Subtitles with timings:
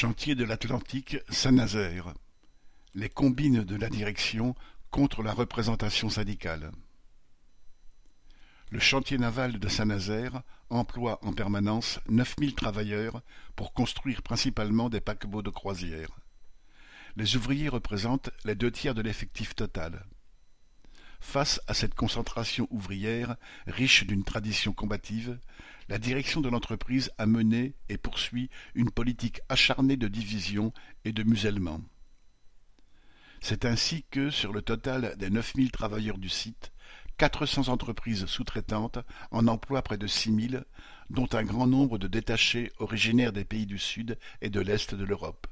[0.00, 2.14] Chantier de l'Atlantique Saint-Nazaire:
[2.94, 4.54] les combines de la direction
[4.90, 6.72] contre la représentation syndicale.
[8.70, 13.20] Le chantier naval de Saint-Nazaire emploie en permanence neuf mille travailleurs
[13.56, 16.18] pour construire principalement des paquebots de croisière.
[17.16, 20.06] Les ouvriers représentent les deux tiers de l'effectif total.
[21.20, 23.36] Face à cette concentration ouvrière,
[23.66, 25.38] riche d'une tradition combative,
[25.88, 30.72] la direction de l'entreprise a mené et poursuit une politique acharnée de division
[31.04, 31.80] et de musellement.
[33.40, 36.72] C'est ainsi que, sur le total des neuf mille travailleurs du site,
[37.16, 38.98] quatre cents entreprises sous-traitantes
[39.30, 40.64] en emploient près de six mille,
[41.10, 45.04] dont un grand nombre de détachés originaires des pays du Sud et de l'Est de
[45.04, 45.46] l'Europe.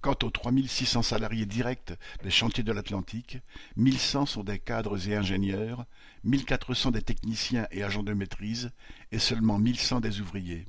[0.00, 3.38] Quant aux 3600 salariés directs des chantiers de l'Atlantique,
[3.76, 5.86] 1100 sont des cadres et ingénieurs,
[6.22, 8.70] 1400 des techniciens et agents de maîtrise,
[9.10, 10.66] et seulement 1100 des ouvriers.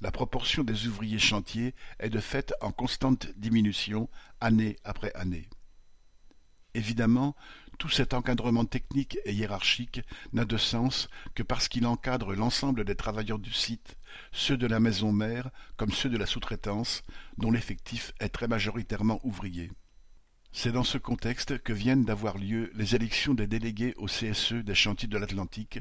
[0.00, 4.08] La proportion des ouvriers chantiers est de fait en constante diminution
[4.40, 5.48] année après année.
[6.74, 7.34] Évidemment,
[7.76, 10.00] tout cet encadrement technique et hiérarchique
[10.32, 13.96] n'a de sens que parce qu'il encadre l'ensemble des travailleurs du site,
[14.32, 17.04] ceux de la maison mère comme ceux de la sous-traitance,
[17.38, 19.70] dont l'effectif est très majoritairement ouvrier.
[20.52, 24.74] C'est dans ce contexte que viennent d'avoir lieu les élections des délégués au CSE des
[24.74, 25.80] chantiers de l'Atlantique,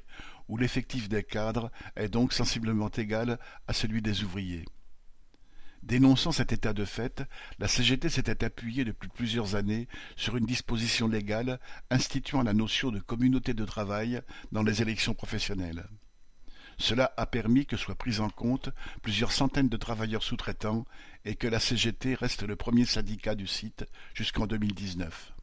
[0.50, 4.66] où l'effectif des cadres est donc sensiblement égal à celui des ouvriers.
[5.86, 7.24] Dénonçant cet état de fait,
[7.60, 11.60] la CGT s'était appuyée depuis plusieurs années sur une disposition légale
[11.92, 15.86] instituant la notion de communauté de travail dans les élections professionnelles.
[16.80, 18.72] Cela a permis que soient pris en compte
[19.04, 20.86] plusieurs centaines de travailleurs sous-traitants
[21.24, 25.35] et que la CGT reste le premier syndicat du site jusqu'en 2019.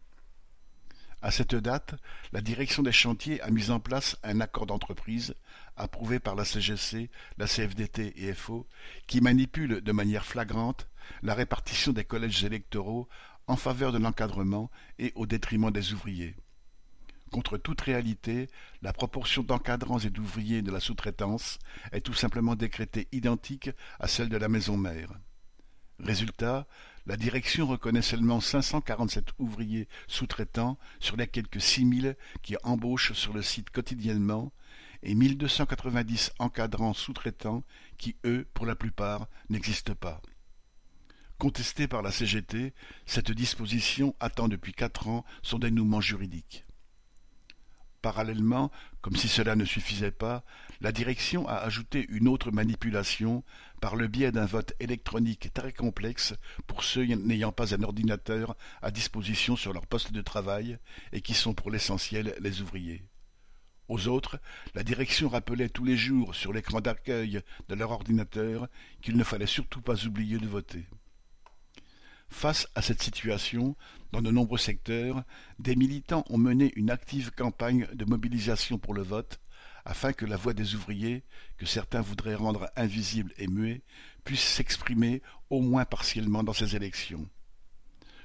[1.22, 1.94] À cette date,
[2.32, 5.36] la direction des chantiers a mis en place un accord d'entreprise,
[5.76, 8.66] approuvé par la CGC, la CFDT et FO,
[9.06, 10.88] qui manipule de manière flagrante
[11.22, 13.08] la répartition des collèges électoraux
[13.46, 16.34] en faveur de l'encadrement et au détriment des ouvriers.
[17.30, 18.50] Contre toute réalité,
[18.82, 21.60] la proportion d'encadrants et d'ouvriers de la sous-traitance
[21.92, 25.12] est tout simplement décrétée identique à celle de la maison mère.
[26.02, 26.66] Résultat,
[27.06, 33.42] la direction reconnaît seulement 547 ouvriers sous-traitants sur les quelques 6000 qui embauchent sur le
[33.42, 34.52] site quotidiennement
[35.04, 37.62] et 1290 encadrants sous-traitants
[37.98, 40.20] qui, eux, pour la plupart, n'existent pas.
[41.38, 42.72] Contestée par la CGT,
[43.06, 46.64] cette disposition attend depuis quatre ans son dénouement juridique.
[48.02, 50.44] Parallèlement, comme si cela ne suffisait pas,
[50.80, 53.44] la direction a ajouté une autre manipulation
[53.80, 56.34] par le biais d'un vote électronique très complexe
[56.66, 60.78] pour ceux n'ayant pas un ordinateur à disposition sur leur poste de travail
[61.12, 63.04] et qui sont pour l'essentiel les ouvriers.
[63.88, 64.40] Aux autres,
[64.74, 68.66] la direction rappelait tous les jours sur l'écran d'accueil de leur ordinateur
[69.00, 70.86] qu'il ne fallait surtout pas oublier de voter.
[72.32, 73.76] Face à cette situation,
[74.10, 75.22] dans de nombreux secteurs,
[75.58, 79.38] des militants ont mené une active campagne de mobilisation pour le vote,
[79.84, 81.24] afin que la voix des ouvriers,
[81.58, 83.82] que certains voudraient rendre invisible et muet,
[84.24, 87.28] puisse s'exprimer au moins partiellement dans ces élections.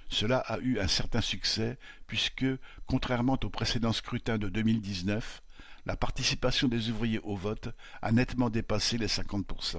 [0.10, 2.46] Cela a eu un certain succès, puisque,
[2.88, 5.44] contrairement au précédent scrutin de 2019,
[5.86, 7.70] la participation des ouvriers au vote
[8.02, 9.78] a nettement dépassé les 50%.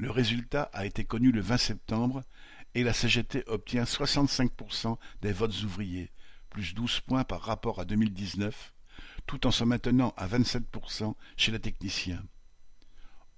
[0.00, 2.22] Le résultat a été connu le 20 septembre
[2.74, 6.10] et la CGT obtient 65% des votes ouvriers,
[6.48, 8.72] plus 12 points par rapport à 2019,
[9.26, 12.24] tout en se maintenant à 27% chez les techniciens.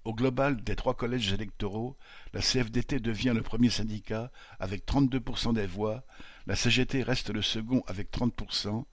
[0.05, 1.97] Au global des trois collèges électoraux,
[2.33, 4.31] la CFDT devient le premier syndicat
[4.61, 6.05] avec 32% des voix,
[6.47, 8.85] la CGT reste le second avec 30%,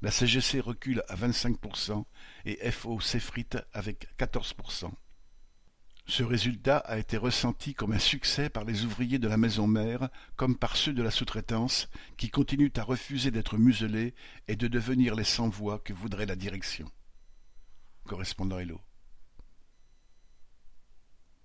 [0.00, 2.06] la CGC recule à 25%
[2.46, 4.90] et FO s'effrite avec 14%.
[6.10, 10.08] Ce résultat a été ressenti comme un succès par les ouvriers de la maison mère
[10.36, 14.14] comme par ceux de la sous-traitance qui continuent à refuser d'être muselés
[14.48, 16.90] et de devenir les sans-voix que voudrait la direction.
[18.06, 18.80] Correspondant Hello.